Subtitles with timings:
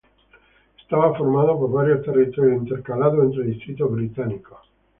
[0.81, 4.57] Estaba formado por varios territorios intercalados entre distritos británicos.